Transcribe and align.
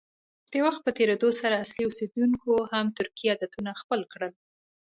د 0.51 0.53
وخت 0.65 0.81
په 0.83 0.91
تېرېدو 0.97 1.29
سره 1.41 1.61
اصلي 1.63 1.83
اوسیدونکو 1.85 2.51
هم 2.71 2.85
ترکي 2.97 3.25
عادتونه 3.31 3.71
خپل 3.81 3.99
کړل. 4.13 4.31